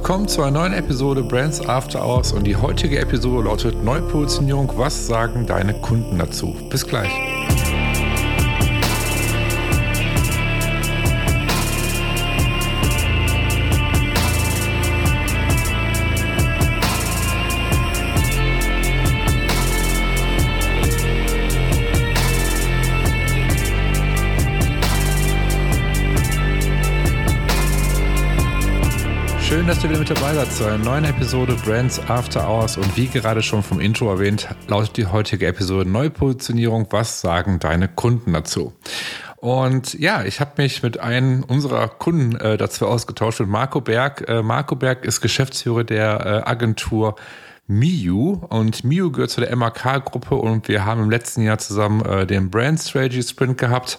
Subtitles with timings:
[0.00, 4.72] willkommen zu einer neuen Episode Brands After Hours und die heutige Episode lautet Neupositionierung.
[4.76, 6.56] Was sagen deine Kunden dazu?
[6.70, 7.29] Bis gleich.
[29.70, 32.76] Dass ihr wieder mit dabei seid zu einer neuen Episode Brands After Hours.
[32.76, 36.88] Und wie gerade schon vom Intro erwähnt, lautet die heutige Episode Neupositionierung.
[36.90, 38.72] Was sagen deine Kunden dazu?
[39.36, 44.28] Und ja, ich habe mich mit einem unserer Kunden äh, dazu ausgetauscht, mit Marco Berg.
[44.28, 47.14] Äh, Marco Berg ist Geschäftsführer der äh, Agentur
[47.70, 52.26] Miu und Miu gehört zu der MAK-Gruppe und wir haben im letzten Jahr zusammen äh,
[52.26, 53.98] den Brand Strategy Sprint gehabt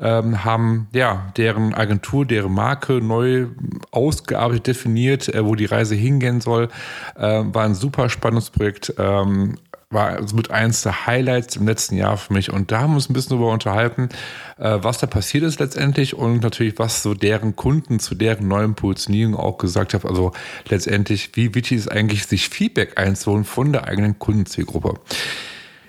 [0.00, 3.46] ähm, haben ja deren Agentur, deren Marke neu
[3.90, 6.68] ausgearbeitet, definiert, äh, wo die Reise hingehen soll.
[7.16, 8.94] Äh, war ein super spannendes Projekt.
[8.98, 9.56] Ähm,
[9.90, 12.52] war mit eins der Highlights im letzten Jahr für mich.
[12.52, 14.08] Und da haben wir uns ein bisschen darüber unterhalten,
[14.56, 18.76] äh, was da passiert ist letztendlich und natürlich, was so deren Kunden zu deren neuen
[18.76, 20.08] Positionierung auch gesagt haben.
[20.08, 20.30] Also
[20.68, 24.94] letztendlich, wie wichtig ist eigentlich, sich Feedback einzuholen von der eigenen Kundenzielgruppe.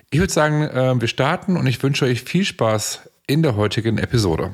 [0.09, 3.99] Ich würde sagen, äh, wir starten und ich wünsche euch viel Spaß in der heutigen
[3.99, 4.51] Episode.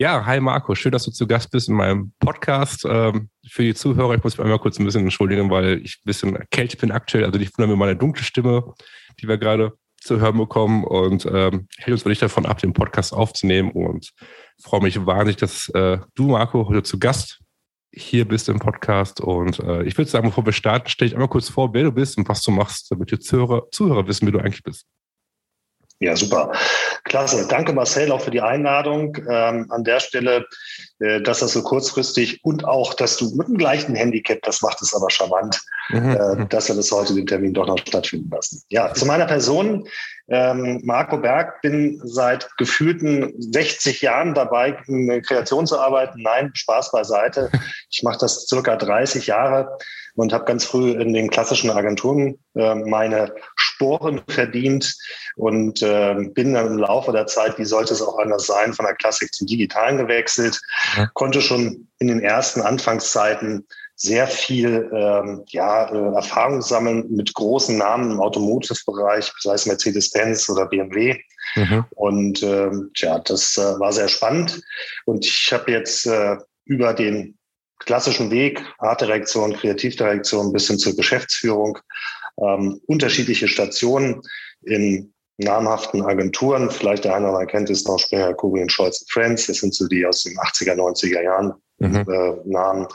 [0.00, 2.86] Ja, hi Marco, schön, dass du zu Gast bist in meinem Podcast.
[2.88, 6.04] Ähm, für die Zuhörer, ich muss mich einmal kurz ein bisschen entschuldigen, weil ich ein
[6.04, 7.24] bisschen erkältet bin aktuell.
[7.24, 8.74] Also ich wundere mir meine dunkle Stimme,
[9.20, 13.12] die wir gerade zu hören bekommen und ähm, hält uns wirklich davon ab, den Podcast
[13.12, 14.12] aufzunehmen und
[14.62, 17.40] freue mich wahnsinnig, dass äh, du, Marco, heute zu Gast
[17.92, 19.20] hier bist im Podcast.
[19.20, 21.90] Und äh, ich würde sagen, bevor wir starten, stell dich einmal kurz vor, wer du
[21.90, 24.86] bist und was du machst, damit die Zuhörer, Zuhörer wissen, wie du eigentlich bist.
[26.00, 26.52] Ja, super.
[27.04, 27.46] Klasse.
[27.48, 29.16] Danke, Marcel, auch für die Einladung.
[29.28, 30.46] Ähm, an der Stelle,
[31.00, 34.80] äh, dass das so kurzfristig und auch, dass du mit dem gleichen Handicap, das macht
[34.80, 36.10] es aber charmant, mhm.
[36.10, 38.62] äh, dass wir das heute den Termin doch noch stattfinden lassen.
[38.68, 39.88] Ja, zu meiner Person.
[40.30, 46.22] Ähm, Marco Berg, bin seit gefühlten 60 Jahren dabei, in Kreation zu arbeiten.
[46.22, 47.50] Nein, Spaß beiseite.
[47.90, 49.78] Ich mache das circa 30 Jahre
[50.18, 54.92] und habe ganz früh in den klassischen Agenturen äh, meine Sporen verdient
[55.36, 58.84] und äh, bin dann im Laufe der Zeit, wie sollte es auch anders sein, von
[58.84, 60.60] der Klassik zum Digitalen gewechselt,
[60.96, 61.08] ja.
[61.14, 63.64] konnte schon in den ersten Anfangszeiten
[63.94, 70.48] sehr viel ähm, ja, äh, Erfahrung sammeln mit großen Namen im Automotive-Bereich, sei es Mercedes-Benz
[70.48, 71.16] oder BMW.
[71.54, 71.84] Mhm.
[71.90, 74.60] Und ähm, ja, das äh, war sehr spannend.
[75.04, 77.37] Und ich habe jetzt äh, über den
[77.78, 81.78] klassischen Weg, Artdirektion, Kreativdirektion bis hin zur Geschäftsführung,
[82.42, 84.22] ähm, unterschiedliche Stationen
[84.62, 86.70] in namhaften Agenturen.
[86.70, 89.46] Vielleicht der eine oder andere kennt es noch Sprecher, Kugel Scholz Friends.
[89.46, 92.04] Das sind so die aus den 80er, 90er Jahren mhm.
[92.08, 92.86] äh, Namen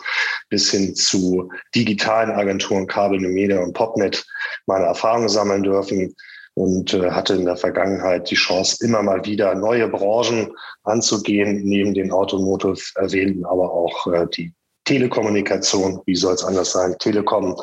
[0.49, 4.25] bis hin zu digitalen Agenturen, Kabel, Media und Popnet
[4.66, 6.13] meine Erfahrungen sammeln dürfen
[6.55, 11.93] und äh, hatte in der Vergangenheit die Chance, immer mal wieder neue Branchen anzugehen, neben
[11.93, 14.53] den Automotive erwähnten, aber auch äh, die
[14.85, 17.55] Telekommunikation, wie soll es anders sein, Telekom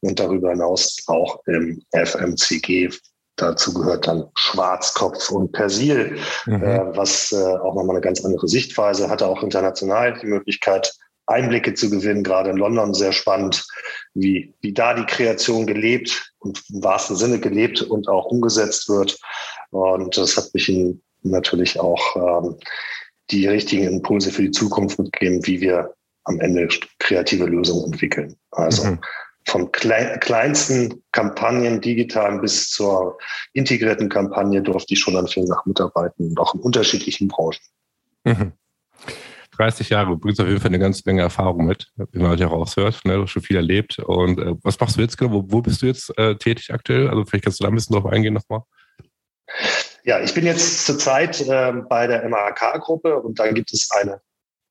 [0.00, 2.90] und darüber hinaus auch im FMCG.
[3.36, 6.62] Dazu gehört dann Schwarzkopf und Persil, mhm.
[6.62, 10.92] äh, was äh, auch nochmal eine ganz andere Sichtweise hatte, auch international die Möglichkeit,
[11.26, 13.66] Einblicke zu gewinnen, gerade in London sehr spannend,
[14.12, 19.18] wie, wie da die Kreation gelebt und im wahrsten Sinne gelebt und auch umgesetzt wird.
[19.70, 20.70] Und das hat mich
[21.22, 22.56] natürlich auch ähm,
[23.30, 26.68] die richtigen Impulse für die Zukunft mitgegeben, wie wir am Ende
[26.98, 28.36] kreative Lösungen entwickeln.
[28.50, 29.00] Also mhm.
[29.46, 33.18] von klein, kleinsten Kampagnen digitalen bis zur
[33.52, 37.60] integrierten Kampagne durfte ich schon an vielen Sachen mitarbeiten und auch in unterschiedlichen Branchen.
[38.24, 38.52] Mhm.
[39.56, 42.48] 30 Jahre, du bringst auf jeden Fall eine ganze Menge Erfahrung mit, wie man ja
[42.48, 43.00] raushört.
[43.04, 43.14] Ne?
[43.14, 43.98] Du hast schon viel erlebt.
[44.00, 45.32] Und äh, was machst du jetzt genau?
[45.32, 47.08] Wo, wo bist du jetzt äh, tätig aktuell?
[47.08, 48.62] Also vielleicht kannst du da ein bisschen drauf eingehen nochmal.
[50.04, 54.20] Ja, ich bin jetzt zurzeit äh, bei der MAK-Gruppe und da gibt es eine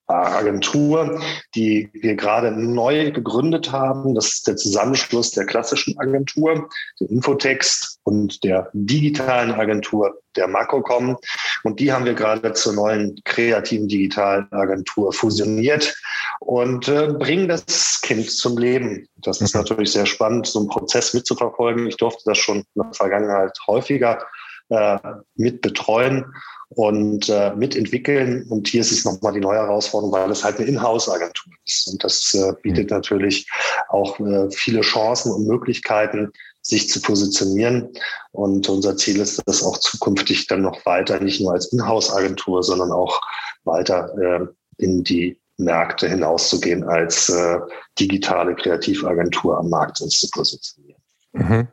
[0.08, 1.22] Agentur,
[1.56, 4.16] die wir gerade neu gegründet haben.
[4.16, 6.70] Das ist der Zusammenschluss der klassischen Agentur,
[7.00, 11.18] der Infotext und der digitalen Agentur, der Makrocom.
[11.64, 15.96] Und die haben wir gerade zur neuen kreativen digitalen Agentur fusioniert
[16.40, 19.08] und äh, bringen das Kind zum Leben.
[19.18, 19.62] Das ist mhm.
[19.62, 21.88] natürlich sehr spannend, so einen Prozess mitzuverfolgen.
[21.88, 24.20] Ich durfte das schon in der Vergangenheit häufiger
[24.70, 24.98] äh,
[25.36, 26.26] mit betreuen
[26.70, 28.46] und äh, mitentwickeln.
[28.50, 31.88] Und hier ist es nochmal die neue Herausforderung, weil es halt eine Inhouse-Agentur ist.
[31.88, 32.98] Und das äh, bietet mhm.
[32.98, 33.50] natürlich
[33.90, 36.32] auch äh, viele Chancen und Möglichkeiten,
[36.62, 37.90] sich zu positionieren.
[38.32, 42.92] Und unser Ziel ist, das auch zukünftig dann noch weiter, nicht nur als Inhouse-Agentur, sondern
[42.92, 43.22] auch
[43.66, 47.60] weiter äh, in die Märkte hinauszugehen, als äh,
[48.00, 51.02] digitale Kreativagentur am Markt uns zu positionieren.
[51.34, 51.68] Mhm.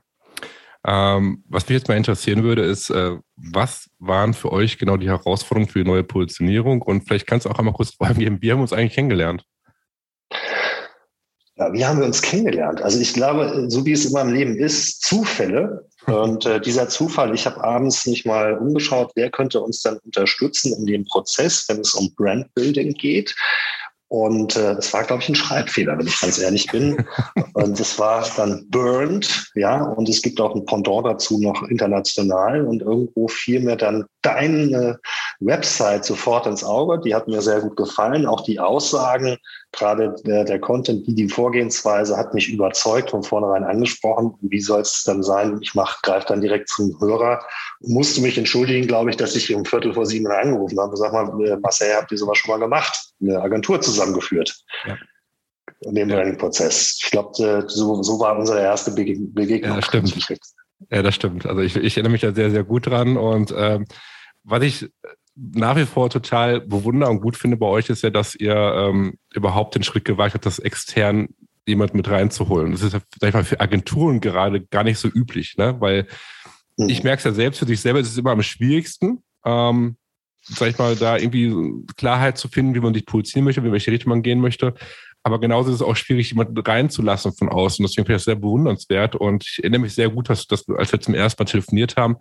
[0.87, 5.09] Ähm, was mich jetzt mal interessieren würde, ist, äh, was waren für euch genau die
[5.09, 6.83] Herausforderungen für die neue Positionierung?
[6.83, 9.45] Und vielleicht kannst du auch einmal kurz fragen, wie haben wir uns eigentlich kennengelernt?
[11.57, 12.81] Ja, wie haben wir uns kennengelernt?
[12.81, 15.87] Also ich glaube, so wie es immer im Leben ist, Zufälle.
[16.07, 20.73] Und äh, dieser Zufall, ich habe abends nicht mal umgeschaut, wer könnte uns dann unterstützen
[20.79, 23.35] in dem Prozess, wenn es um Brandbuilding geht.
[24.11, 27.07] Und äh, es war, glaube ich, ein Schreibfehler, wenn ich ganz ehrlich bin.
[27.55, 32.67] und es war dann Burned, ja, und es gibt auch ein Pendant dazu noch international.
[32.67, 34.99] Und irgendwo fiel mir dann deine
[35.39, 37.01] Website sofort ins Auge.
[37.05, 38.27] Die hat mir sehr gut gefallen.
[38.27, 39.37] Auch die Aussagen,
[39.73, 44.35] gerade der, der Content, die, die Vorgehensweise hat mich überzeugt, von vornherein angesprochen.
[44.41, 45.59] Wie soll es dann sein?
[45.63, 47.45] Ich mach, greife dann direkt zum Hörer.
[47.81, 50.97] Musste mich entschuldigen, glaube ich, dass ich um Viertel vor sieben angerufen habe.
[50.97, 53.13] Sag mal, äh, Marcel, habt ihr sowas schon mal gemacht?
[53.21, 54.65] Eine Agentur zusammengeführt.
[54.87, 54.97] Ja.
[55.83, 56.33] In dem ja.
[56.35, 56.99] Prozess.
[57.03, 59.33] Ich glaube, äh, so, so war unsere erste Begegnung.
[59.63, 60.39] Ja, das stimmt.
[60.91, 61.47] Ja, das stimmt.
[61.47, 63.17] Also ich, ich erinnere mich da sehr, sehr gut dran.
[63.17, 63.87] Und ähm,
[64.43, 64.91] was ich
[65.41, 69.15] nach wie vor total bewundere und gut finde bei euch, ist ja, dass ihr ähm,
[69.33, 71.29] überhaupt den Schritt gewagt habt, das extern
[71.67, 72.73] jemand mit reinzuholen.
[72.73, 75.77] Das ist, sag ich mal, für Agenturen gerade gar nicht so üblich, ne?
[75.81, 76.07] Weil
[76.77, 76.89] mhm.
[76.89, 79.97] ich merke es ja selbst für sich selber, es ist immer am schwierigsten, ähm,
[80.43, 81.55] sag ich mal, da irgendwie
[81.97, 84.75] Klarheit zu finden, wie man sich positionieren möchte, in welche Richtung man gehen möchte.
[85.23, 87.83] Aber genauso ist es auch schwierig, jemanden reinzulassen von außen.
[87.83, 89.17] Deswegen finde ich das sehr bewundernswert.
[89.17, 92.17] Und ich erinnere mich sehr gut, dass, dass als wir zum ersten Mal telefoniert haben,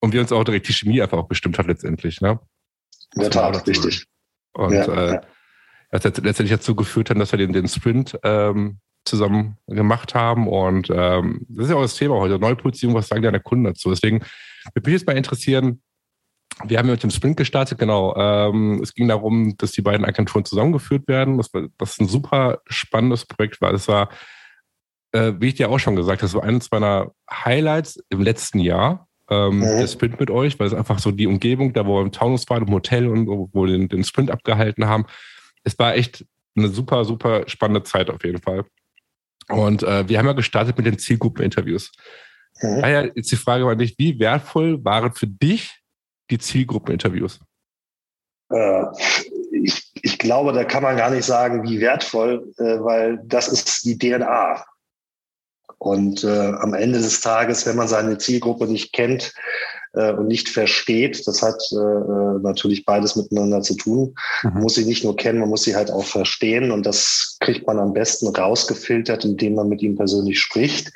[0.00, 2.20] und wir uns auch direkt die Chemie einfach auch bestimmt hat letztendlich.
[2.20, 2.40] Ne?
[3.14, 4.06] In der Tat, richtig.
[4.52, 5.20] Und ja, äh, ja.
[5.90, 10.48] das hat letztendlich dazu geführt, dass wir den, den Sprint ähm, zusammen gemacht haben.
[10.48, 13.90] Und ähm, das ist ja auch das Thema heute, Neupositionierung, was sagen deine Kunden dazu?
[13.90, 14.20] Deswegen
[14.74, 15.82] würde mich jetzt mal interessieren,
[16.64, 18.14] wir haben ja mit dem Sprint gestartet, genau.
[18.16, 23.24] Ähm, es ging darum, dass die beiden Agenturen zusammengeführt werden, was, was ein super spannendes
[23.24, 23.72] Projekt war.
[23.72, 24.10] Das war,
[25.12, 28.58] äh, wie ich dir auch schon gesagt habe, das war eines meiner Highlights im letzten
[28.58, 29.62] Jahr ähm, mhm.
[29.62, 32.48] der Sprint mit euch, weil es einfach so die Umgebung, da wo wir im Taunus
[32.50, 35.06] waren, im Hotel und wo wir den, den Sprint abgehalten haben,
[35.64, 36.24] es war echt
[36.56, 38.64] eine super, super spannende Zeit auf jeden Fall.
[39.48, 41.92] Und äh, wir haben ja gestartet mit den Zielgruppeninterviews.
[42.60, 42.80] Mhm.
[42.80, 45.80] Daher jetzt die Frage an dich, wie wertvoll waren für dich
[46.30, 47.40] die Zielgruppeninterviews?
[48.52, 48.84] Äh,
[49.52, 53.84] ich, ich glaube, da kann man gar nicht sagen, wie wertvoll, äh, weil das ist
[53.84, 54.64] die DNA.
[55.80, 59.32] Und äh, am Ende des Tages, wenn man seine Zielgruppe nicht kennt
[59.94, 64.14] äh, und nicht versteht, das hat äh, äh, natürlich beides miteinander zu tun.
[64.42, 64.50] Mhm.
[64.50, 66.70] Man muss sie nicht nur kennen, man muss sie halt auch verstehen.
[66.70, 70.92] Und das kriegt man am besten rausgefiltert, indem man mit ihm persönlich spricht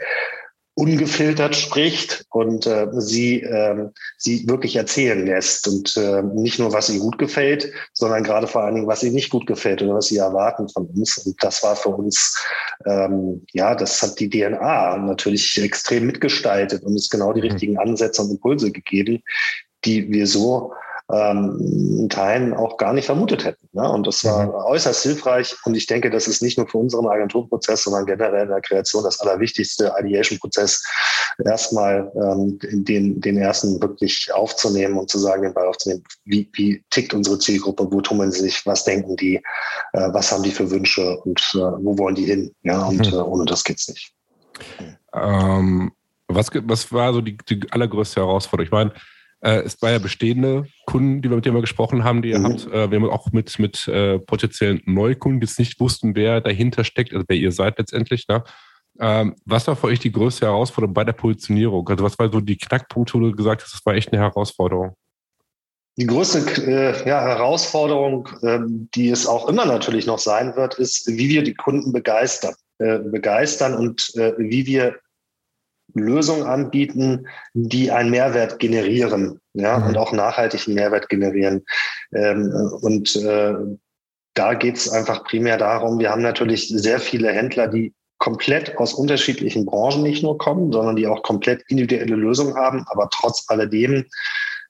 [0.77, 3.89] ungefiltert spricht und äh, sie, äh,
[4.19, 8.63] sie wirklich erzählen lässt und äh, nicht nur, was ihr gut gefällt, sondern gerade vor
[8.63, 11.19] allen Dingen, was ihr nicht gut gefällt oder was sie erwarten von uns.
[11.19, 12.45] Und das war für uns,
[12.87, 17.49] ähm, ja, das hat die DNA natürlich extrem mitgestaltet und uns genau die mhm.
[17.49, 19.23] richtigen Ansätze und Impulse gegeben,
[19.85, 20.73] die wir so
[21.13, 21.59] ähm,
[21.99, 23.69] in Teilen auch gar nicht vermutet hätten.
[23.73, 23.89] Ne?
[23.89, 24.55] Und das war mhm.
[24.55, 25.55] äußerst hilfreich.
[25.65, 29.05] Und ich denke, das ist nicht nur für unseren Agenturprozess, sondern generell in der Kreation
[29.05, 30.83] das allerwichtigste Ideation-Prozess,
[31.45, 36.83] erstmal ähm, den, den ersten wirklich aufzunehmen und zu sagen, den Ball aufzunehmen, wie, wie
[36.91, 39.37] tickt unsere Zielgruppe, wo tummeln sie sich, was denken die,
[39.93, 42.55] äh, was haben die für Wünsche und äh, wo wollen die hin.
[42.63, 43.19] Ja, und mhm.
[43.19, 44.15] äh, ohne das geht's nicht.
[45.13, 45.93] Ähm,
[46.29, 48.67] was, was war so die, die allergrößte Herausforderung?
[48.67, 48.93] Ich meine,
[49.45, 52.39] äh, es war ja bestehende Kunden, die wir mit denen wir gesprochen haben, die ihr
[52.39, 52.45] mhm.
[52.45, 52.67] habt.
[52.67, 56.85] Äh, wir haben auch mit, mit äh, potenziellen Neukunden, die jetzt nicht wussten, wer dahinter
[56.85, 58.27] steckt, also wer ihr seid letztendlich.
[58.27, 58.43] Ne?
[59.01, 61.87] Ähm, was war für euch die größte Herausforderung bei der Positionierung?
[61.89, 64.97] Also was war so die Knackpunkte, wo du gesagt hast, das war echt eine Herausforderung?
[65.97, 71.07] Die größte äh, ja, Herausforderung, ähm, die es auch immer natürlich noch sein wird, ist,
[71.07, 72.55] wie wir die Kunden begeistern.
[72.79, 74.97] Äh, begeistern und äh, wie wir
[75.93, 79.89] Lösungen anbieten, die einen Mehrwert generieren, ja, mhm.
[79.89, 81.65] und auch nachhaltigen Mehrwert generieren.
[82.13, 83.55] Ähm, und äh,
[84.35, 88.95] da geht es einfach primär darum, wir haben natürlich sehr viele Händler, die komplett aus
[88.95, 94.07] unterschiedlichen Branchen nicht nur kommen, sondern die auch komplett individuelle Lösungen haben, aber trotz alledem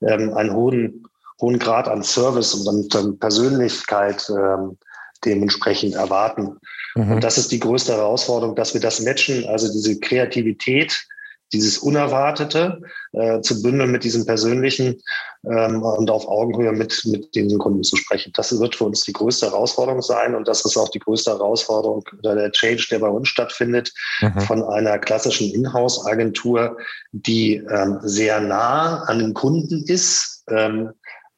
[0.02, 1.04] ähm, einen hohen,
[1.40, 4.76] hohen Grad an Service und an Persönlichkeit ähm,
[5.25, 6.59] dementsprechend erwarten.
[6.94, 7.12] Mhm.
[7.12, 11.06] Und das ist die größte Herausforderung, dass wir das matchen, also diese Kreativität
[11.52, 12.80] dieses Unerwartete
[13.12, 15.00] äh, zu bündeln mit diesem Persönlichen
[15.44, 18.32] ähm, und auf Augenhöhe mit, mit den Kunden zu sprechen.
[18.34, 22.04] Das wird für uns die größte Herausforderung sein und das ist auch die größte Herausforderung
[22.18, 24.40] oder der Change, der bei uns stattfindet, mhm.
[24.40, 26.76] von einer klassischen Inhouse-Agentur,
[27.12, 30.90] die ähm, sehr nah an den Kunden ist, ähm,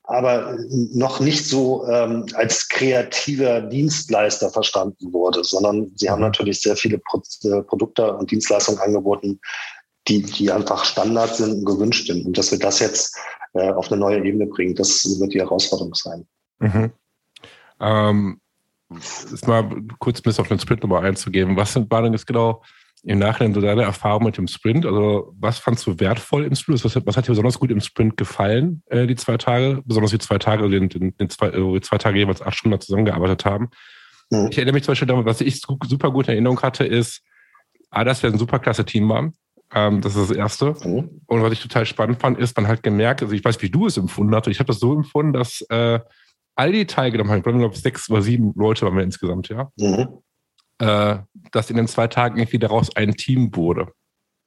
[0.06, 0.56] aber
[0.92, 6.26] noch nicht so ähm, als kreativer Dienstleister verstanden wurde, sondern sie haben mhm.
[6.26, 9.40] natürlich sehr viele Pro äh, Produkte und Dienstleistungen angeboten,
[10.06, 12.24] die, die einfach Standard sind und gewünscht sind.
[12.24, 13.16] Und dass wir das jetzt
[13.54, 16.24] äh, auf eine neue Ebene bringen, das wird die Herausforderung sein.
[16.60, 16.92] Mhm.
[17.80, 18.40] Ähm,
[19.32, 21.56] ist mal kurz bis auf den Sprint nochmal einzugeben.
[21.56, 22.62] Was sind, denn jetzt genau
[23.06, 24.84] im Nachhinein so deine Erfahrung mit dem Sprint?
[24.84, 26.84] Also was fandst du wertvoll im Sprint?
[26.84, 29.82] Was, was hat dir besonders gut im Sprint gefallen, äh, die zwei Tage?
[29.86, 32.80] Besonders die zwei Tage, den, den, den zwei, wo wir zwei Tage jeweils acht Stunden
[32.80, 33.70] zusammengearbeitet haben.
[34.30, 34.48] Mhm.
[34.50, 37.22] Ich erinnere mich zum Beispiel daran, was ich super gut in Erinnerung hatte, ist,
[37.90, 39.34] ah, dass wir ein super klasse Team waren.
[39.72, 40.74] Ähm, das ist das Erste.
[40.84, 41.22] Mhm.
[41.26, 43.86] Und was ich total spannend fand, ist, man halt gemerkt, also ich weiß, wie du
[43.86, 46.00] es empfunden hast, ich habe das so empfunden, dass äh,
[46.56, 49.70] all die teilgenommen haben, ich glaube, sechs oder sieben Leute waren wir insgesamt, ja.
[49.76, 50.08] Mhm
[50.78, 51.18] äh,
[51.52, 53.88] dass in den zwei Tagen irgendwie daraus ein Team wurde.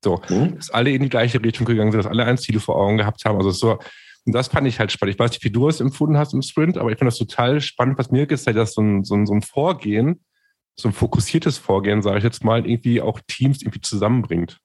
[0.03, 0.55] So, mhm.
[0.55, 3.25] dass alle in die gleiche Richtung gegangen sind, dass alle ein Ziel vor Augen gehabt
[3.25, 3.37] haben.
[3.37, 3.79] Also so,
[4.25, 5.15] und das fand ich halt spannend.
[5.15, 7.61] Ich weiß nicht, wie du es empfunden hast im Sprint, aber ich finde das total
[7.61, 10.23] spannend, was mir gezeigt hat, dass so ein, so ein, so ein Vorgehen,
[10.75, 14.59] so ein fokussiertes Vorgehen, sage ich jetzt mal, irgendwie auch Teams irgendwie zusammenbringt.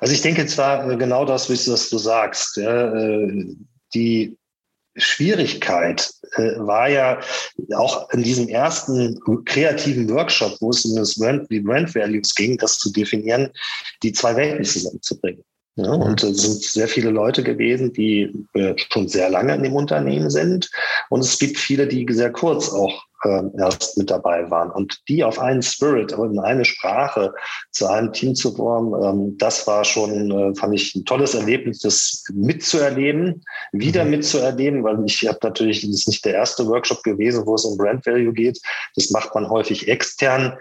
[0.00, 2.56] Also ich denke zwar äh, genau das, was du sagst.
[2.56, 3.56] Ja, äh,
[3.94, 4.36] die
[4.96, 7.20] Schwierigkeit äh, war ja
[7.74, 12.56] auch in diesem ersten kreativen Workshop, wo es um das Brand, die Brand Values ging,
[12.58, 13.50] das zu definieren,
[14.02, 15.44] die zwei Welten zusammenzubringen.
[15.78, 19.74] Ja, und es sind sehr viele Leute gewesen, die äh, schon sehr lange in dem
[19.74, 20.70] Unternehmen sind.
[21.10, 24.70] Und es gibt viele, die sehr kurz auch äh, erst mit dabei waren.
[24.70, 27.34] Und die auf einen Spirit und in eine Sprache
[27.72, 31.80] zu einem Team zu formen, ähm, das war schon, äh, fand ich, ein tolles Erlebnis,
[31.80, 34.10] das mitzuerleben, wieder mhm.
[34.12, 37.76] mitzuerleben, weil ich habe natürlich, das ist nicht der erste Workshop gewesen, wo es um
[37.76, 38.58] Brand Value geht.
[38.94, 40.56] Das macht man häufig extern.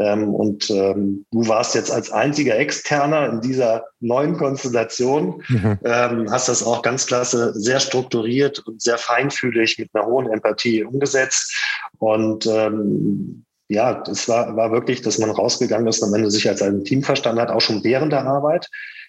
[0.00, 5.78] Ähm, und ähm, du warst jetzt als einziger Externer in dieser neuen Konstellation, mhm.
[5.84, 10.84] ähm, hast das auch ganz klasse, sehr strukturiert und sehr feinfühlig mit einer hohen Empathie
[10.84, 11.54] umgesetzt.
[11.98, 16.48] Und ähm, ja, es war, war wirklich, dass man rausgegangen ist und am Ende sich
[16.48, 18.68] als ein Team verstanden hat, auch schon während der Arbeit.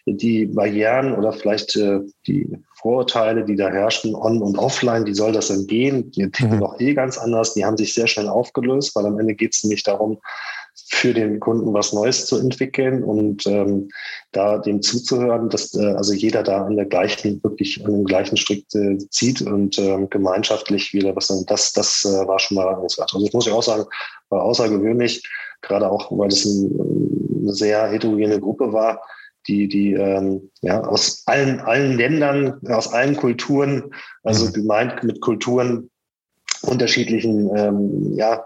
[0.09, 5.33] Die Barrieren oder vielleicht äh, die Vorurteile, die da herrschen, on und offline, die soll
[5.33, 6.11] das entgehen.
[6.11, 6.61] Die ticken mhm.
[6.61, 7.53] doch eh ganz anders.
[7.55, 10.19] Die haben sich sehr schnell aufgelöst, weil am Ende geht es nicht darum,
[10.89, 13.89] für den Kunden was Neues zu entwickeln und ähm,
[14.31, 18.37] da dem zuzuhören, dass äh, also jeder da an der gleichen, wirklich an dem gleichen
[18.37, 21.27] Strick äh, zieht und ähm, gemeinschaftlich wieder was.
[21.47, 23.11] Das, das äh, war schon mal answert.
[23.13, 23.85] Also das muss ich auch sagen,
[24.29, 25.27] war außergewöhnlich,
[25.61, 26.71] gerade auch, weil es ein,
[27.41, 29.01] eine sehr heterogene Gruppe war
[29.47, 33.91] die, die ähm, ja, aus allen, allen Ländern, aus allen Kulturen,
[34.23, 34.53] also mhm.
[34.53, 35.89] gemeint mit Kulturen
[36.63, 38.45] unterschiedlichen ähm, ja,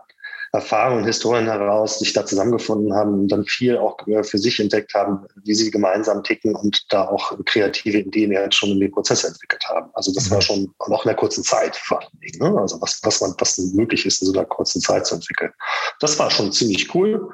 [0.53, 4.93] Erfahrungen, Historien heraus sich da zusammengefunden haben und dann viel auch äh, für sich entdeckt
[4.93, 9.24] haben, wie sie gemeinsam ticken und da auch kreative Ideen jetzt schon in den Prozess
[9.24, 9.89] entwickelt haben.
[9.93, 10.41] Also das war mhm.
[10.41, 12.53] schon noch in einer kurzen Zeit vor allen Dingen.
[12.53, 12.60] Ne?
[12.60, 15.53] Also was, was man, was möglich ist, in so einer kurzen Zeit zu entwickeln.
[16.01, 17.29] Das war schon ziemlich cool.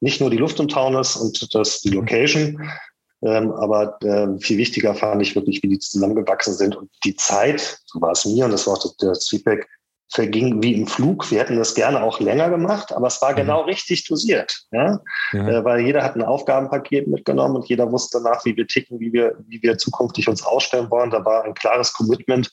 [0.00, 2.60] Nicht nur die Luft und Taunus und das, die Location,
[3.24, 7.80] ähm, aber äh, viel wichtiger fand ich wirklich, wie die zusammengewachsen sind und die Zeit,
[7.86, 9.68] so war es mir und das war auch das Feedback,
[10.12, 11.30] verging wie im Flug.
[11.30, 13.36] Wir hätten das gerne auch länger gemacht, aber es war mhm.
[13.36, 14.64] genau richtig dosiert.
[14.70, 15.00] Ja?
[15.32, 15.48] ja.
[15.48, 19.12] Äh, weil jeder hat ein Aufgabenpaket mitgenommen und jeder wusste danach, wie wir ticken, wie
[19.12, 21.10] wir, wie wir zukünftig uns ausstellen wollen.
[21.10, 22.50] Da war ein klares Commitment,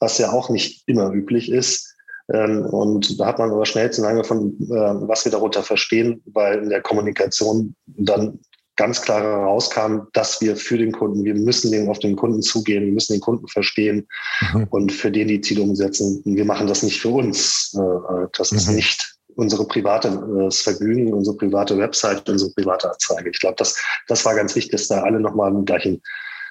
[0.00, 1.94] was ja auch nicht immer üblich ist.
[2.32, 6.22] Ähm, und da hat man aber schnell zu lange von, äh, was wir darunter verstehen,
[6.26, 8.38] weil in der Kommunikation dann
[8.78, 12.84] ganz klar herauskam, dass wir für den Kunden, wir müssen den auf den Kunden zugehen,
[12.84, 14.06] wir müssen den Kunden verstehen
[14.52, 14.68] mhm.
[14.70, 16.22] und für den die Ziele umsetzen.
[16.24, 17.76] Wir machen das nicht für uns.
[17.76, 18.58] Äh, äh, das mhm.
[18.58, 23.30] ist nicht unsere private äh, Vergnügen, unsere private Website, unsere private Anzeige.
[23.30, 26.00] Ich glaube, das, das war ganz wichtig, dass da alle nochmal einen gleichen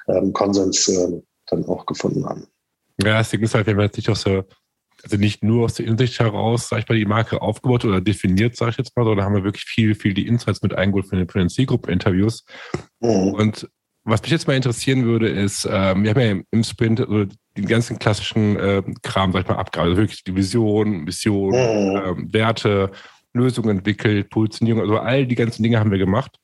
[0.09, 2.45] ähm, Konsens äh, dann auch gefunden haben.
[3.01, 4.43] Ja, Ding ist halt, wenn man jetzt nicht auch so
[5.03, 8.55] also nicht nur aus der Insicht heraus, sag ich mal, die Marke aufgebaut oder definiert,
[8.55, 11.17] sage ich jetzt mal, sondern haben wir wirklich viel, viel die Insights mit eingeholt von
[11.17, 12.45] den, von den Zielgruppen-Interviews.
[12.99, 13.09] Mhm.
[13.33, 13.69] Und
[14.03, 17.25] was mich jetzt mal interessieren würde, ist, ähm, wir haben ja im Sprint also
[17.57, 19.97] den ganzen klassischen äh, Kram, sag ich mal, abgearbeitet.
[19.97, 22.01] Also wirklich die Vision, Mission, mhm.
[22.05, 22.91] ähm, Werte,
[23.33, 26.37] Lösungen entwickelt, Positionierung, also all die ganzen Dinge haben wir gemacht.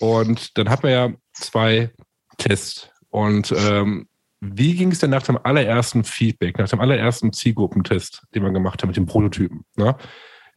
[0.00, 1.90] Und dann hat man ja zwei
[2.38, 2.90] Tests.
[3.10, 4.08] Und ähm,
[4.52, 8.82] wie ging es denn nach dem allerersten Feedback, nach dem allerersten Zielgruppentest, den man gemacht
[8.82, 9.64] hat mit dem Prototypen?
[9.76, 9.96] Ne?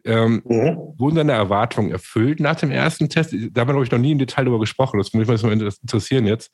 [0.04, 0.94] Ähm, mhm.
[0.98, 3.34] Wurden deine Erwartungen erfüllt nach dem ersten Test?
[3.34, 4.98] Da haben wir, glaube ich, noch nie im Detail darüber gesprochen.
[4.98, 6.52] Das würde mich mal interessieren jetzt.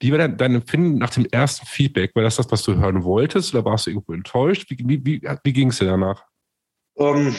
[0.00, 2.14] Wie war dein, dein Empfinden nach dem ersten Feedback?
[2.14, 4.70] War das das, was du hören wolltest oder warst du irgendwo enttäuscht?
[4.70, 6.24] Wie, wie, wie, wie ging es dir danach?
[6.94, 7.34] Um, ähm,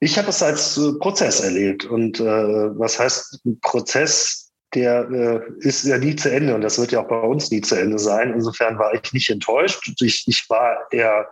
[0.00, 1.84] ich habe es als äh, Prozess erlebt.
[1.84, 4.51] Und äh, was heißt Prozess?
[4.74, 7.60] Der äh, ist ja nie zu Ende und das wird ja auch bei uns nie
[7.60, 8.32] zu Ende sein.
[8.32, 9.92] Insofern war ich nicht enttäuscht.
[10.00, 11.28] Ich, ich war eher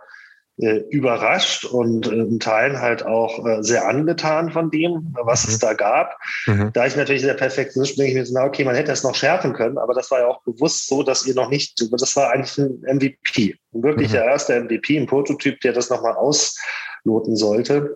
[0.57, 5.53] äh, überrascht und äh, in Teilen halt auch äh, sehr angetan von dem, was mhm.
[5.53, 6.17] es da gab.
[6.45, 6.71] Mhm.
[6.73, 9.15] Da ich natürlich der Perfektionist bin, ich mir so, na, okay, man hätte es noch
[9.15, 12.31] schärfen können, aber das war ja auch bewusst so, dass ihr noch nicht, das war
[12.31, 13.55] eigentlich ein MVP.
[13.71, 14.13] Wirklich mhm.
[14.13, 17.95] der erste MVP, ein Prototyp, der das nochmal ausloten sollte.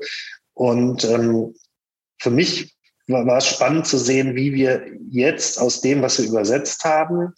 [0.53, 1.53] Und ähm,
[2.19, 2.74] für mich
[3.07, 7.33] war, war es spannend zu sehen, wie wir jetzt aus dem, was wir übersetzt haben,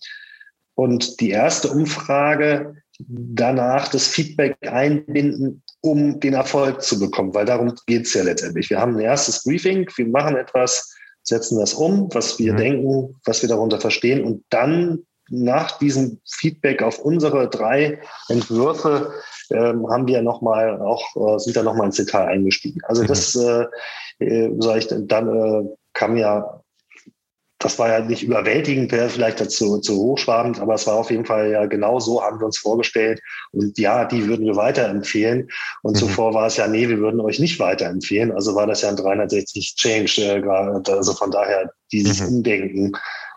[0.77, 7.73] und die erste Umfrage danach das Feedback einbinden, um den Erfolg zu bekommen, weil darum
[7.87, 8.69] geht es ja letztendlich.
[8.69, 10.93] Wir haben ein erstes Briefing, wir machen etwas,
[11.23, 12.57] setzen das um, was wir mhm.
[12.57, 19.13] denken, was wir darunter verstehen und dann nach diesem Feedback auf unsere drei Entwürfe
[19.51, 22.81] ähm, haben wir noch mal auch äh, sind da noch mal ins Detail eingestiegen.
[22.83, 23.07] Also mhm.
[23.07, 23.65] das äh,
[24.19, 26.61] äh, sag ich dann äh, kam ja
[27.59, 31.25] das war ja nicht überwältigend, wäre vielleicht dazu zu hochschwabend, aber es war auf jeden
[31.25, 33.19] Fall ja genau so haben wir uns vorgestellt.
[33.51, 35.49] Und ja, die würden wir weiterempfehlen.
[35.81, 35.99] Und mhm.
[35.99, 38.31] zuvor war es ja, nee, wir würden euch nicht weiterempfehlen.
[38.31, 40.21] Also war das ja ein 360 Change.
[40.21, 42.27] Äh, also von daher dieses mhm.
[42.27, 42.91] Umdenken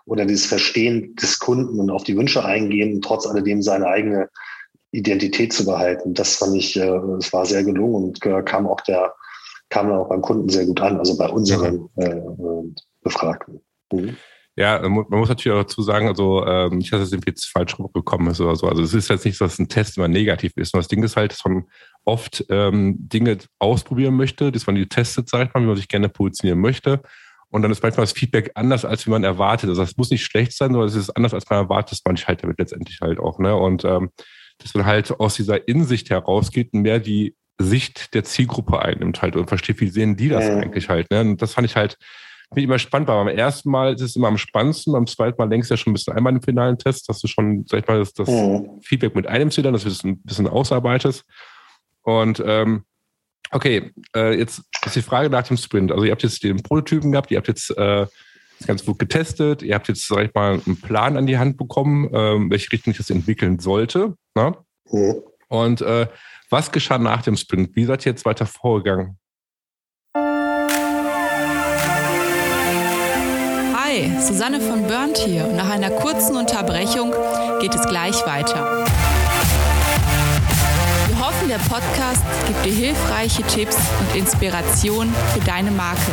[0.06, 4.28] oder dieses Verstehen des Kunden und auf die Wünsche eingehen und trotz alledem seine eigene
[4.92, 6.14] Identität zu behalten.
[6.14, 9.14] Das fand ich, äh, es war sehr gelungen und kam auch der,
[9.68, 12.74] kam auch beim Kunden sehr gut an, also bei unseren mhm.
[13.02, 13.60] Befragten.
[13.92, 14.16] Mhm.
[14.56, 18.30] Ja, man muss natürlich auch dazu sagen, also ähm, nicht, dass es jetzt falsch rübergekommen
[18.30, 18.66] ist oder so.
[18.66, 20.74] Also es ist jetzt nicht so, dass ein Test immer negativ ist.
[20.74, 21.64] Und das Ding ist halt, dass man
[22.04, 26.08] oft ähm, Dinge ausprobieren möchte, dass man die testet, sagt man, wie man sich gerne
[26.08, 27.00] positionieren möchte.
[27.50, 29.70] Und dann ist manchmal das Feedback anders, als wie man erwartet.
[29.70, 32.16] Also es muss nicht schlecht sein, sondern es ist anders, als man erwartet, dass man
[32.16, 33.38] sich halt damit letztendlich halt auch.
[33.38, 33.54] Ne?
[33.54, 34.10] Und ähm,
[34.58, 39.36] dass man halt aus dieser Insicht herausgeht und mehr die Sicht der Zielgruppe einnimmt halt
[39.36, 40.56] und versteht, wie sehen die das ja.
[40.56, 41.10] eigentlich halt.
[41.10, 41.20] Ne?
[41.20, 41.98] Und das fand ich halt
[42.52, 45.40] bin ich immer spannend, weil beim ersten Mal ist es immer am spannendsten, beim zweiten
[45.40, 47.86] Mal längst ja schon ein bisschen einmal im finalen Test, dass du schon, sag ich
[47.86, 48.80] mal, das, das mhm.
[48.82, 51.24] Feedback mit einem Ziel dann, dass du das ein bisschen ausarbeitest.
[52.02, 52.84] Und ähm,
[53.50, 55.92] okay, äh, jetzt ist die Frage nach dem Sprint.
[55.92, 58.06] Also ihr habt jetzt den Prototypen gehabt, ihr habt jetzt äh,
[58.58, 61.56] das ganz gut getestet, ihr habt jetzt, sag ich mal, einen Plan an die Hand
[61.56, 64.14] bekommen, ähm, welche Richtung ich das entwickeln sollte.
[64.34, 64.56] Ne?
[64.90, 65.22] Mhm.
[65.48, 66.06] Und äh,
[66.48, 67.74] was geschah nach dem Sprint?
[67.74, 69.16] Wie seid ihr jetzt weiter vorgegangen?
[73.74, 77.12] Hi, Susanne von Burnt hier und nach einer kurzen Unterbrechung
[77.60, 78.86] geht es gleich weiter.
[81.50, 86.12] Der Podcast gibt dir hilfreiche Tipps und Inspiration für deine Marke.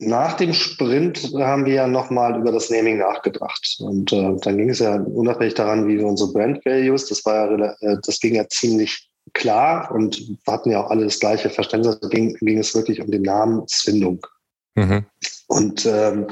[0.00, 3.76] Nach dem Sprint haben wir ja nochmal über das Naming nachgedacht.
[3.78, 7.50] Und äh, dann ging es ja unabhängig daran, wie wir unsere Brand Values, das war
[7.50, 11.98] ja, äh, das ging ja ziemlich klar und hatten ja auch alle das gleiche Verständnis.
[12.00, 14.26] Da ging, ging es wirklich um die Namensfindung.
[14.74, 15.06] Mhm.
[15.46, 16.26] Und ähm,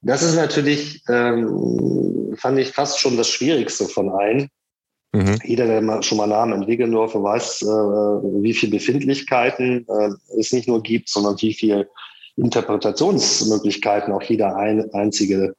[0.00, 4.48] das ist natürlich, ähm, fand ich fast schon das Schwierigste von allen.
[5.12, 5.38] Mhm.
[5.44, 10.68] Jeder, der schon mal Namen entwickeln durfte, weiß, äh, wie viele Befindlichkeiten äh, es nicht
[10.68, 11.88] nur gibt, sondern wie viel
[12.36, 15.54] Interpretationsmöglichkeiten auch jeder ein, einzige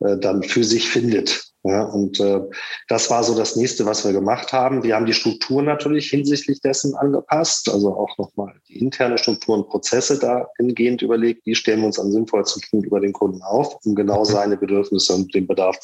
[0.00, 1.54] äh, dann für sich findet.
[1.66, 2.42] Ja, und äh,
[2.88, 4.82] das war so das nächste, was wir gemacht haben.
[4.82, 9.68] Wir haben die Struktur natürlich hinsichtlich dessen angepasst, also auch nochmal die interne Struktur und
[9.70, 14.20] Prozesse dahingehend überlegt, wie stellen wir uns am sinnvollsten gegenüber den Kunden auf, um genau
[14.20, 14.24] mhm.
[14.26, 15.78] seine Bedürfnisse und den Bedarf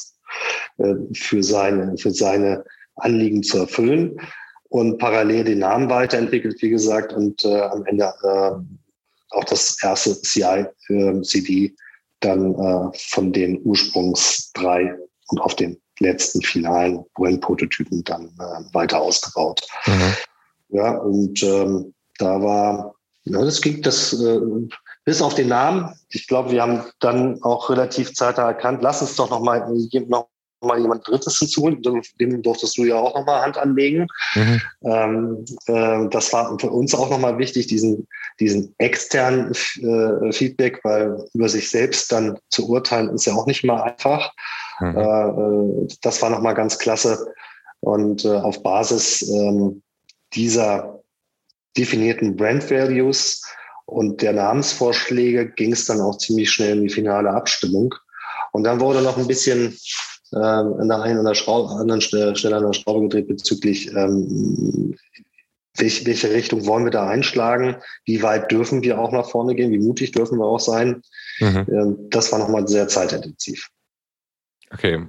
[0.76, 2.62] äh, für seine, für seine
[2.96, 4.20] Anliegen zu erfüllen.
[4.68, 8.50] Und parallel den Namen weiterentwickelt, wie gesagt, und äh, am Ende äh,
[9.30, 11.74] auch das erste CI-CD äh,
[12.20, 14.94] dann äh, von den Ursprungs drei
[15.28, 19.66] und auf den letzten finalen Brand-Prototypen dann äh, weiter ausgebaut.
[19.86, 20.14] Mhm.
[20.70, 24.40] Ja, und ähm, da war, ja, das ging das äh,
[25.04, 25.92] bis auf den Namen.
[26.10, 29.68] Ich glaube, wir haben dann auch relativ zeitnah erkannt, lass uns doch noch mal,
[30.08, 30.29] noch
[30.60, 31.70] mal jemand Drittes hinzu.
[31.70, 34.06] Dem durftest du ja auch noch mal Hand anlegen.
[34.34, 34.60] Mhm.
[34.84, 38.06] Ähm, äh, das war für uns auch noch mal wichtig, diesen,
[38.38, 43.64] diesen externen äh, Feedback, weil über sich selbst dann zu urteilen ist ja auch nicht
[43.64, 44.32] mal einfach.
[44.80, 44.96] Mhm.
[44.96, 47.32] Äh, äh das war noch mal ganz klasse.
[47.80, 49.82] Und äh, auf Basis ähm,
[50.34, 51.00] dieser
[51.76, 53.42] definierten Brand Values
[53.86, 57.94] und der Namensvorschläge ging es dann auch ziemlich schnell in die finale Abstimmung.
[58.52, 59.76] Und dann wurde noch ein bisschen
[60.32, 64.96] äh, an der einen oder Schraube, anderen Stelle, Stelle an der Schraube gedreht bezüglich, ähm,
[65.76, 67.76] welche, welche Richtung wollen wir da einschlagen?
[68.04, 69.70] Wie weit dürfen wir auch nach vorne gehen?
[69.70, 71.02] Wie mutig dürfen wir auch sein?
[71.38, 71.66] Mhm.
[71.68, 73.68] Ähm, das war nochmal sehr zeitintensiv.
[74.72, 75.06] Okay.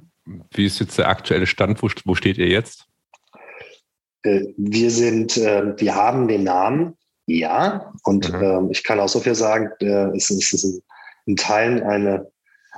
[0.54, 1.82] Wie ist jetzt der aktuelle Stand?
[1.82, 2.86] Wo, wo steht ihr jetzt?
[4.24, 7.92] Äh, wir sind, äh, wir haben den Namen, ja.
[8.04, 8.44] Und mhm.
[8.44, 10.82] ähm, ich kann auch so viel sagen, äh, es, es ist
[11.26, 12.32] in, Teilen eine,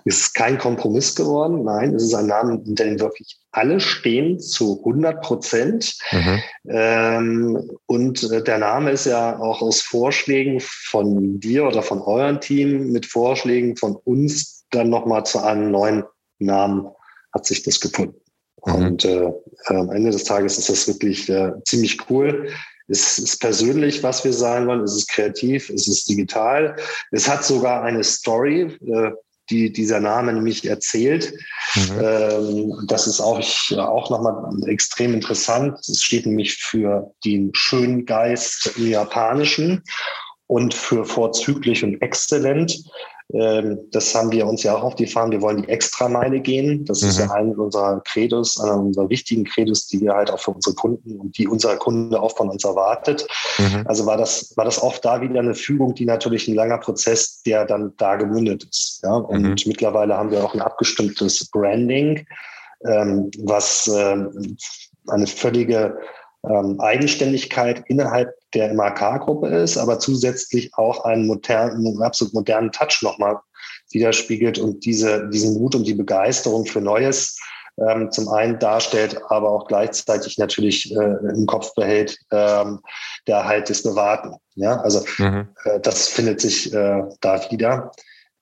[0.05, 1.63] ist kein Kompromiss geworden.
[1.63, 5.97] Nein, es ist ein Name, hinter dem wirklich alle stehen zu 100 Prozent.
[6.11, 6.39] Mhm.
[6.69, 12.41] Ähm, und äh, der Name ist ja auch aus Vorschlägen von dir oder von eurem
[12.41, 16.03] Team mit Vorschlägen von uns dann nochmal zu einem neuen
[16.39, 16.87] Namen
[17.33, 18.19] hat sich das gefunden.
[18.65, 18.73] Mhm.
[18.73, 19.31] Und äh,
[19.65, 22.49] am Ende des Tages ist das wirklich äh, ziemlich cool.
[22.87, 24.81] Es ist persönlich, was wir sein wollen.
[24.81, 26.75] Es ist kreativ, es ist digital.
[27.11, 29.11] Es hat sogar eine Story, äh,
[29.53, 31.33] die dieser Name nämlich erzählt.
[31.75, 31.99] Mhm.
[32.01, 33.39] Ähm, das ist auch,
[33.77, 34.35] auch nochmal
[34.67, 35.79] extrem interessant.
[35.79, 39.83] Es steht nämlich für den schönen Geist im Japanischen
[40.47, 42.83] und für vorzüglich und exzellent.
[43.31, 45.31] Ähm, das haben wir uns ja auch auf die Fahnen.
[45.31, 46.85] Wir wollen die Extrameile gehen.
[46.85, 47.09] Das mhm.
[47.09, 50.75] ist ja einer unserer Credos, einer unserer wichtigen Credos, die wir halt auch für unsere
[50.75, 53.25] Kunden und die unser Kunde auch von uns erwartet.
[53.57, 53.83] Mhm.
[53.85, 57.41] Also war das, war das oft da wieder eine Fügung, die natürlich ein langer Prozess,
[57.43, 58.99] der dann da gemündet ist.
[59.03, 59.15] Ja?
[59.15, 59.55] Und mhm.
[59.65, 62.25] mittlerweile haben wir auch ein abgestimmtes Branding,
[62.85, 64.57] ähm, was ähm,
[65.07, 65.97] eine völlige
[66.49, 73.39] ähm, Eigenständigkeit innerhalb der MAK-Gruppe ist, aber zusätzlich auch einen modernen, absolut modernen Touch nochmal
[73.91, 77.37] widerspiegelt und diese, diesen Mut und die Begeisterung für Neues
[77.77, 82.81] ähm, zum einen darstellt, aber auch gleichzeitig natürlich äh, im Kopf behält, ähm,
[83.27, 84.35] der Halt des Bewahrten.
[84.55, 85.47] Ja, also mhm.
[85.63, 87.91] äh, das findet sich äh, da wieder.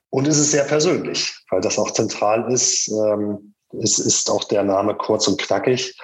[0.10, 2.90] Und es ist sehr persönlich, weil das auch zentral ist.
[2.90, 5.98] Ähm, es ist auch der Name kurz und knackig.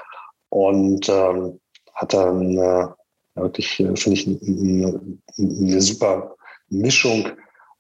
[0.50, 1.60] Und ähm,
[1.98, 2.88] hat dann äh,
[3.36, 6.36] wirklich, äh, finde ich, eine, eine, super
[6.70, 7.28] Mischung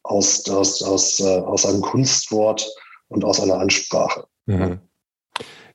[0.04, 2.68] aus, aus, aus, äh, aus einem Kunstwort
[3.08, 4.26] und aus einer Ansprache.
[4.46, 4.80] Mhm.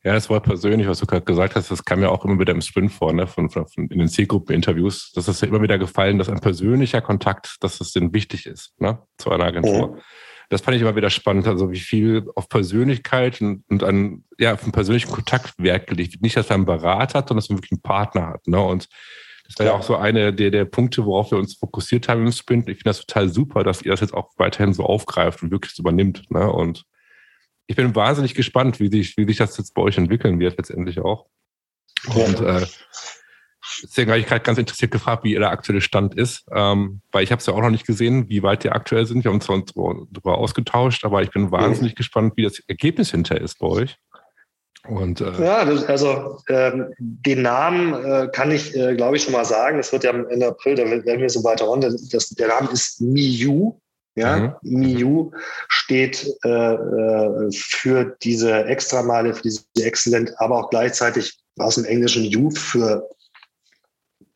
[0.04, 2.52] Ja, das Wort persönlich, was du gerade gesagt hast, das kam ja auch immer wieder
[2.52, 5.12] im Sprint vor, ne, von, von, in den Zielgruppen-Interviews.
[5.14, 8.72] Das ist ja immer wieder gefallen, dass ein persönlicher Kontakt, dass es denn wichtig ist,
[8.80, 9.92] ne, zu einer Agentur.
[9.92, 10.00] Mhm
[10.52, 14.52] das fand ich immer wieder spannend, also wie viel auf Persönlichkeit und, und an, ja,
[14.52, 16.22] auf einen persönlichen Kontakt Wert gelegt wird.
[16.22, 18.46] Nicht, dass er einen Berater hat, sondern dass er wirklich einen Partner hat.
[18.46, 18.60] Ne?
[18.60, 18.86] Und
[19.46, 19.72] das war ja.
[19.72, 22.68] auch so eine der, der Punkte, worauf wir uns fokussiert haben im Sprint.
[22.68, 25.78] Ich finde das total super, dass ihr das jetzt auch weiterhin so aufgreift und wirklich
[25.78, 26.30] übernimmt.
[26.30, 26.52] Ne?
[26.52, 26.84] Und
[27.66, 31.00] ich bin wahnsinnig gespannt, wie sich, wie sich das jetzt bei euch entwickeln wird, letztendlich
[31.00, 31.28] auch.
[32.14, 32.66] Und äh,
[33.82, 37.32] Deswegen habe ich gerade ganz interessiert gefragt, wie Ihr aktuelle Stand ist, ähm, weil ich
[37.32, 39.24] habe es ja auch noch nicht gesehen, wie weit die aktuell sind.
[39.24, 41.96] Wir haben uns darüber ausgetauscht, aber ich bin wahnsinnig mhm.
[41.96, 43.96] gespannt, wie das Ergebnis hinter ist bei euch.
[44.88, 49.32] Und, äh ja, das, also ähm, den Namen äh, kann ich, äh, glaube ich, schon
[49.32, 49.76] mal sagen.
[49.76, 51.90] Das wird ja Ende April, da werden wir so weiter runter.
[52.10, 53.78] Das, der Name ist Miyu.
[54.14, 54.80] Ja, mhm.
[54.80, 55.30] Miyu
[55.68, 62.24] steht äh, äh, für diese Extrameile, für diese Exzellent, aber auch gleichzeitig aus dem Englischen
[62.24, 63.08] You für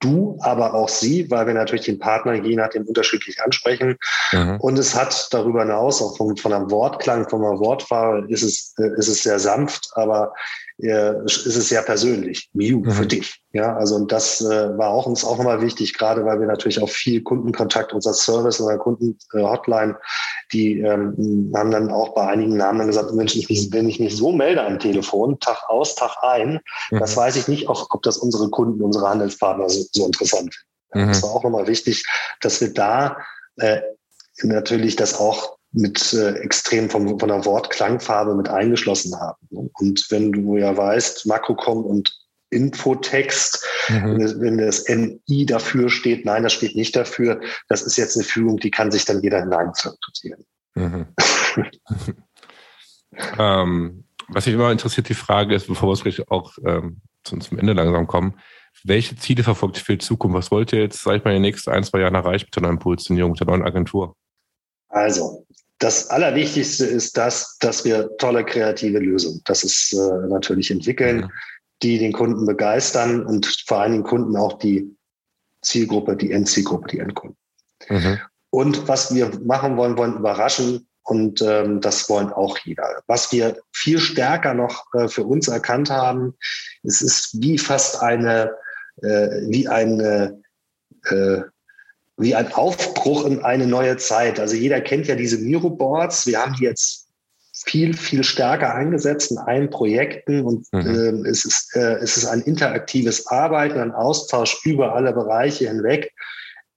[0.00, 3.96] du, aber auch sie, weil wir natürlich den Partner je nachdem unterschiedlich ansprechen.
[4.32, 4.60] Mhm.
[4.60, 8.74] Und es hat darüber hinaus, auch von, von einem Wortklang, von einer Wortwahl, ist es,
[8.78, 10.32] äh, ist es sehr sanft, aber
[10.78, 12.50] äh, ist es sehr persönlich.
[12.52, 12.90] Miu mhm.
[12.90, 13.42] für dich.
[13.52, 16.82] Ja, also und das äh, war auch uns auch nochmal wichtig, gerade weil wir natürlich
[16.82, 19.96] auch viel Kundenkontakt, unser Service, unser Kundenhotline,
[20.52, 24.16] die ähm, haben dann auch bei einigen Namen dann gesagt, Mensch, ich, wenn ich mich
[24.16, 26.60] so melde am Telefon, Tag aus, Tag ein,
[26.90, 26.98] mhm.
[26.98, 30.54] das weiß ich nicht, auch, ob das unsere Kunden, unsere Handelspartner so, so interessant
[30.92, 31.08] finden.
[31.08, 31.12] Mhm.
[31.12, 32.04] Das war auch nochmal wichtig,
[32.40, 33.18] dass wir da
[33.56, 33.80] äh,
[34.42, 39.46] natürlich das auch mit äh, extrem vom, von der Wortklangfarbe mit eingeschlossen haben.
[39.50, 42.12] Und wenn du ja weißt, Makrocom und
[42.50, 44.40] Infotext, mhm.
[44.40, 48.58] wenn, das NI dafür steht, nein, das steht nicht dafür, das ist jetzt eine Fügung,
[48.58, 50.44] die kann sich dann jeder hineininterpretieren.
[50.74, 51.06] Mhm.
[53.38, 57.58] ähm, was mich immer interessiert, die Frage ist, bevor wir vielleicht auch ähm, zum, zum
[57.58, 58.38] Ende langsam kommen,
[58.84, 60.36] welche Ziele verfolgt ihr für die Zukunft?
[60.36, 62.56] Was wollt ihr jetzt, sag ich mal, in den nächsten ein, zwei Jahren erreichen mit
[62.56, 64.14] der neuen Positionierung, mit der neuen Agentur?
[64.88, 65.45] Also,
[65.78, 71.30] das Allerwichtigste ist das, dass wir tolle kreative Lösungen, das ist äh, natürlich entwickeln, mhm.
[71.82, 74.96] die den Kunden begeistern und vor allen Dingen Kunden auch die
[75.62, 77.36] Zielgruppe, die Endzielgruppe, die Endkunden.
[77.88, 78.18] Mhm.
[78.50, 83.02] Und was wir machen wollen, wollen überraschen und ähm, das wollen auch jeder.
[83.06, 86.34] Was wir viel stärker noch äh, für uns erkannt haben,
[86.82, 88.52] es ist wie fast eine,
[89.02, 90.40] äh, wie eine
[91.04, 91.42] äh,
[92.16, 94.40] wie ein Aufbruch in eine neue Zeit.
[94.40, 96.26] Also jeder kennt ja diese Miro-Boards.
[96.26, 97.06] Wir haben die jetzt
[97.64, 101.24] viel, viel stärker eingesetzt in allen Projekten und mhm.
[101.24, 106.12] äh, es, ist, äh, es ist ein interaktives Arbeiten, ein Austausch über alle Bereiche hinweg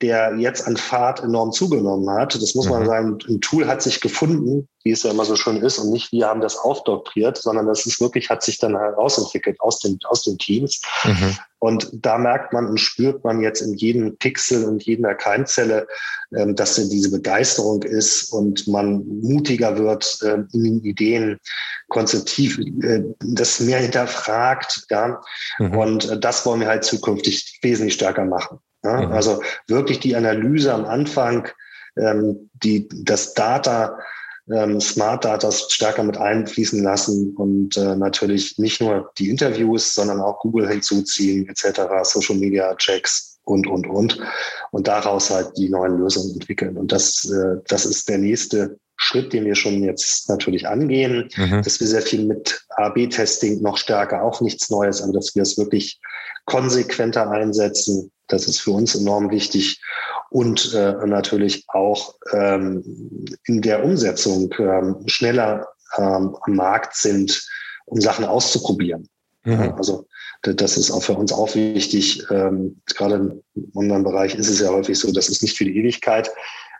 [0.02, 2.36] der jetzt an Fahrt enorm zugenommen hat.
[2.36, 2.88] Das muss man mhm.
[2.88, 6.12] sagen, ein Tool hat sich gefunden, wie es ja immer so schön ist, und nicht
[6.12, 10.24] wir haben das aufdoktriert, sondern das ist wirklich, hat sich dann herausentwickelt aus den, aus
[10.24, 10.82] den Teams.
[11.04, 11.38] Mhm.
[11.60, 15.88] Und da merkt man und spürt man jetzt in jedem Pixel und jeder Keimzelle,
[16.34, 21.40] ähm, dass diese Begeisterung ist und man mutiger wird äh, in den Ideen,
[21.90, 24.86] konzeptiv äh, das mehr hinterfragt.
[24.90, 25.22] Ja?
[25.58, 25.78] Mhm.
[25.78, 28.60] Und äh, das wollen wir halt zukünftig wesentlich stärker machen.
[28.84, 29.12] Ja, mhm.
[29.12, 31.48] Also wirklich die Analyse am Anfang,
[31.98, 33.98] ähm, die, das Data,
[34.52, 40.22] ähm, Smart Data stärker mit einfließen lassen und äh, natürlich nicht nur die Interviews, sondern
[40.22, 44.20] auch Google hinzuziehen, etc., Social Media Checks und, und, und.
[44.72, 46.78] Und daraus halt die neuen Lösungen entwickeln.
[46.78, 51.62] Und das, äh, das ist der nächste Schritt, den wir schon jetzt natürlich angehen, mhm.
[51.64, 55.58] dass wir sehr viel mit AB-Testing noch stärker, auch nichts Neues, aber dass wir es
[55.58, 56.00] wirklich
[56.46, 58.12] konsequenter einsetzen.
[58.30, 59.82] Das ist für uns enorm wichtig.
[60.30, 67.46] Und äh, natürlich auch ähm, in der Umsetzung ähm, schneller ähm, am Markt sind,
[67.86, 69.10] um Sachen auszuprobieren.
[69.44, 69.74] Mhm.
[69.78, 70.06] Also
[70.42, 72.24] das ist auch für uns auch wichtig.
[72.30, 75.78] Ähm, gerade in unserem Bereich ist es ja häufig so, das ist nicht für die
[75.78, 76.30] Ewigkeit.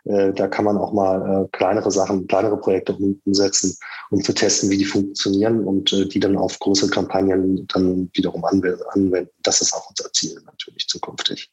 [0.04, 3.76] Äh, da kann man auch mal äh, kleinere Sachen, kleinere Projekte umsetzen,
[4.10, 8.44] um zu testen, wie die funktionieren und äh, die dann auf große Kampagnen dann wiederum
[8.44, 9.30] anwenden.
[9.42, 11.50] Das ist auch unser Ziel natürlich zukünftig.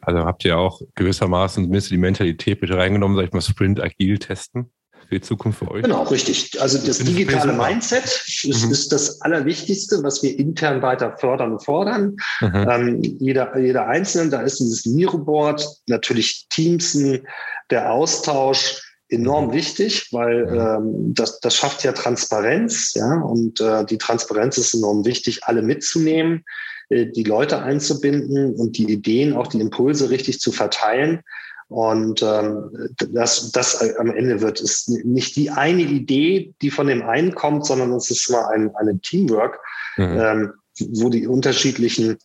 [0.00, 3.80] Also habt ihr auch gewissermaßen ein bisschen die Mentalität mit reingenommen, sag ich mal, Sprint
[3.80, 4.72] agil testen?
[5.08, 5.82] Für die Zukunft für euch?
[5.82, 6.60] Genau, richtig.
[6.60, 8.70] Also das digitale Mindset ist, mhm.
[8.70, 12.16] ist, das Allerwichtigste, was wir intern weiter fördern und fordern.
[12.40, 12.66] Mhm.
[12.70, 17.26] Ähm, jeder, jeder Einzelne, da ist dieses Miro-Board, natürlich Teamsen,
[17.70, 19.52] der Austausch enorm mhm.
[19.54, 20.58] wichtig, weil mhm.
[20.58, 25.62] ähm, das, das schafft ja Transparenz, ja, und äh, die Transparenz ist enorm wichtig, alle
[25.62, 26.44] mitzunehmen,
[26.90, 31.22] äh, die Leute einzubinden und die Ideen, auch die Impulse richtig zu verteilen.
[31.68, 32.70] Und ähm,
[33.12, 37.66] das, das am Ende wird ist nicht die eine Idee, die von dem einen kommt,
[37.66, 39.58] sondern es ist mal ein, eine Teamwork,
[39.96, 40.18] mhm.
[40.18, 40.52] ähm,
[40.94, 42.16] wo die unterschiedlichen,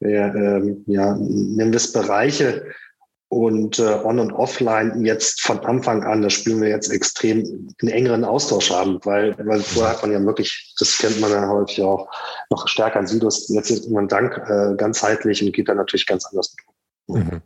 [0.00, 2.66] äh, äh, ja, nennen wir es Bereiche
[3.28, 7.90] und äh, on und offline jetzt von Anfang an, das spüren wir jetzt extrem einen
[7.90, 11.82] engeren Austausch haben, weil, weil vorher hat man ja wirklich, das kennt man ja häufig
[11.82, 12.08] auch,
[12.50, 13.48] noch stärker an Silos.
[13.50, 16.64] Jetzt ist man dank äh, ganzheitlich und geht da natürlich ganz anders mit
[17.10, 17.40] Mhm.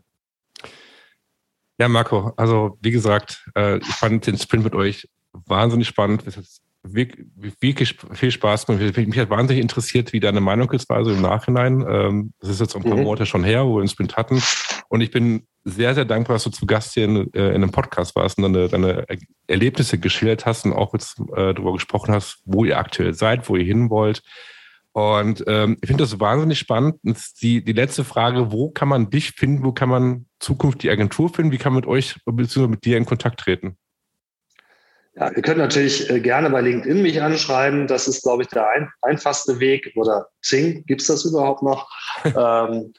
[1.83, 6.25] Ja, Marco, also wie gesagt, äh, ich fand den Sprint mit euch wahnsinnig spannend.
[6.29, 6.45] Es hat
[6.85, 8.97] wirklich viel Spaß gemacht.
[8.97, 11.85] Mich hat wahnsinnig interessiert, wie deine Meinung ist, also im Nachhinein.
[11.89, 13.03] Ähm, das ist jetzt ein paar mhm.
[13.03, 14.41] Monate schon her, wo wir den Sprint hatten.
[14.91, 17.73] Und ich bin sehr, sehr dankbar, dass du zu Gast hier in, äh, in einem
[17.73, 19.05] Podcast warst und deine, deine
[19.49, 23.57] Erlebnisse geschildert hast und auch jetzt äh, darüber gesprochen hast, wo ihr aktuell seid, wo
[23.57, 24.23] ihr hin wollt.
[24.93, 26.97] Und ähm, ich finde das wahnsinnig spannend.
[27.41, 31.31] Die, die letzte Frage, wo kann man dich finden, wo kann man Zukunft die Agentur
[31.33, 32.67] finden, wie kann man mit euch bzw.
[32.67, 33.79] mit dir in Kontakt treten?
[35.15, 37.87] Ja, ihr könnt natürlich äh, gerne bei LinkedIn mich anschreiben.
[37.87, 39.93] Das ist, glaube ich, der ein, einfachste Weg.
[39.97, 41.89] Oder Zing, gibt es das überhaupt noch?
[42.25, 42.93] ähm,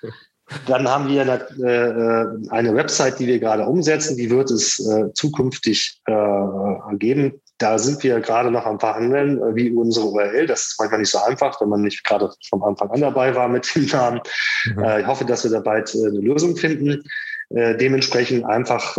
[0.67, 4.17] dann haben wir eine, äh, eine, Website, die wir gerade umsetzen.
[4.17, 7.41] Die wird es äh, zukünftig äh, geben.
[7.63, 10.47] Da sind wir gerade noch am Verhandeln, äh, wie unsere URL.
[10.47, 13.47] Das ist manchmal nicht so einfach, wenn man nicht gerade vom Anfang an dabei war
[13.47, 14.19] mit dem Namen.
[14.65, 14.83] Mhm.
[14.83, 17.01] Äh, ich hoffe, dass wir da bald eine Lösung finden.
[17.49, 18.97] dementsprechend einfach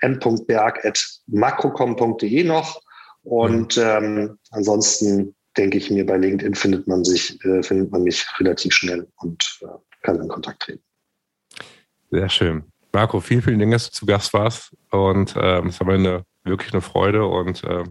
[0.00, 2.82] m.berg.makrocom.de noch.
[3.22, 3.82] Und mhm.
[3.82, 9.08] ähm, ansonsten denke ich mir, bei LinkedIn findet man sich, findet man mich relativ schnell
[9.16, 9.60] und
[10.02, 10.82] kann in Kontakt treten.
[12.10, 12.64] Sehr schön.
[12.92, 14.76] Marco, vielen, vielen Dank, dass du zu Gast warst.
[14.90, 17.26] Und ähm, es war mir eine, wirklich eine Freude.
[17.26, 17.84] Und äh,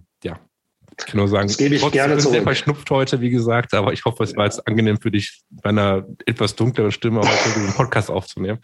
[0.97, 2.33] ich kann nur sagen, das gebe ich gerne zurück.
[2.33, 5.69] sehr verschnupft heute, wie gesagt, aber ich hoffe, es war jetzt angenehm für dich, bei
[5.69, 8.59] einer etwas dunkleren Stimme heute den Podcast aufzunehmen.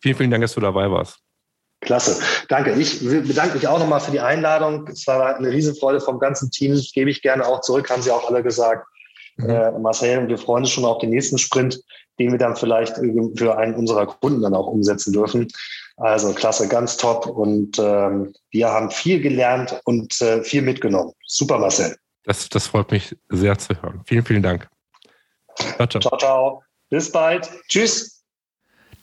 [0.00, 1.18] Vielen, vielen Dank, dass du dabei warst.
[1.80, 2.20] Klasse.
[2.48, 2.72] Danke.
[2.72, 4.88] Ich bedanke mich auch nochmal für die Einladung.
[4.88, 6.72] Es war eine Riesenfreude vom ganzen Team.
[6.72, 8.86] Das gebe ich gerne auch zurück, haben Sie auch alle gesagt.
[9.36, 9.50] Mhm.
[9.50, 11.80] Äh, Marcel, wir freuen uns schon auf den nächsten Sprint
[12.18, 12.96] den wir dann vielleicht
[13.36, 15.48] für einen unserer Kunden dann auch umsetzen dürfen.
[15.98, 17.26] Also klasse, ganz top.
[17.26, 21.12] Und ähm, wir haben viel gelernt und äh, viel mitgenommen.
[21.26, 21.96] Super, Marcel.
[22.24, 24.02] Das, das freut mich sehr zu hören.
[24.06, 24.68] Vielen, vielen Dank.
[25.76, 26.00] Ciao, ciao.
[26.00, 26.62] ciao, ciao.
[26.90, 27.50] Bis bald.
[27.68, 28.17] Tschüss.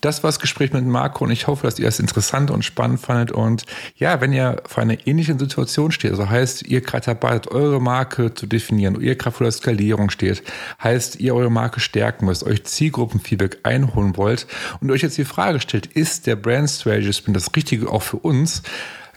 [0.06, 3.00] Das war das Gespräch mit Marco und ich hoffe, dass ihr es interessant und spannend
[3.00, 3.32] fandet.
[3.32, 3.66] Und
[3.96, 7.82] ja, wenn ihr vor einer ähnlichen Situation steht, also heißt, ihr gerade dabei seid, eure
[7.82, 10.44] Marke zu definieren, ihr gerade vor der Skalierung steht,
[10.84, 14.46] heißt, ihr eure Marke stärken müsst, euch Zielgruppenfeedback einholen wollt
[14.80, 18.18] und euch jetzt die Frage stellt, ist der Brand Strategy Spin das Richtige auch für
[18.18, 18.62] uns?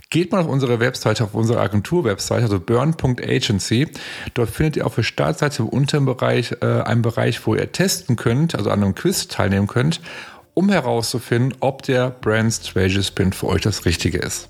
[0.08, 3.88] Geht mal auf unsere Webseite, auf unsere Agentur-Webseite, also burn.agency.
[4.32, 8.16] Dort findet ihr auf der Startseite im unteren Bereich äh, einen Bereich, wo ihr testen
[8.16, 10.00] könnt, also an einem Quiz teilnehmen könnt
[10.58, 14.48] um herauszufinden, ob der Brand Strategy Spin für euch das Richtige ist.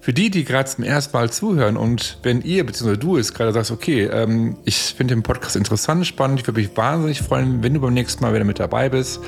[0.00, 2.96] Für die, die gerade zum ersten Mal zuhören und wenn ihr bzw.
[2.96, 6.76] du es gerade sagst, okay, ähm, ich finde den Podcast interessant, spannend, ich würde mich
[6.76, 9.20] wahnsinnig freuen, wenn du beim nächsten Mal wieder mit dabei bist,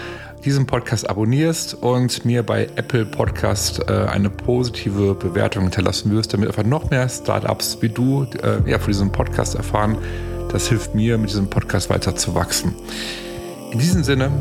[0.44, 6.48] diesen Podcast abonnierst und mir bei Apple Podcast äh, eine positive Bewertung hinterlassen wirst, damit
[6.48, 9.96] einfach noch mehr Startups wie du äh, ja, von diesem Podcast erfahren.
[10.50, 12.74] Das hilft mir, mit diesem Podcast weiter zu wachsen.
[13.70, 14.32] In diesem Sinne,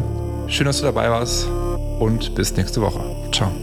[0.51, 1.47] Schön, dass du dabei warst
[1.99, 2.99] und bis nächste Woche.
[3.31, 3.53] Ciao.